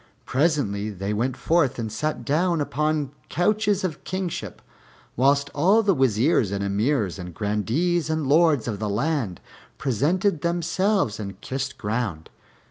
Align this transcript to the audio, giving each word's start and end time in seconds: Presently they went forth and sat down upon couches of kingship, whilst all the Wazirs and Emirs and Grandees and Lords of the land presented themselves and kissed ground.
Presently 0.25 0.89
they 0.89 1.13
went 1.13 1.37
forth 1.37 1.77
and 1.77 1.91
sat 1.91 2.25
down 2.25 2.59
upon 2.59 3.11
couches 3.29 3.83
of 3.83 4.03
kingship, 4.03 4.59
whilst 5.15 5.51
all 5.53 5.83
the 5.83 5.93
Wazirs 5.93 6.51
and 6.51 6.63
Emirs 6.63 7.19
and 7.19 7.35
Grandees 7.35 8.09
and 8.09 8.25
Lords 8.25 8.67
of 8.67 8.79
the 8.79 8.89
land 8.89 9.39
presented 9.77 10.41
themselves 10.41 11.19
and 11.19 11.39
kissed 11.39 11.77
ground. 11.77 12.31